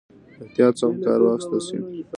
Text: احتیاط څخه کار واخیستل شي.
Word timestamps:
احتیاط 0.43 0.73
څخه 0.79 0.97
کار 1.05 1.19
واخیستل 1.23 1.59
شي. 1.67 1.77